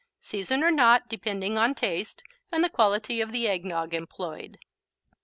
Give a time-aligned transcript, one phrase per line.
[0.19, 4.57] Season or not, depending on taste and the quality of eggnog employed.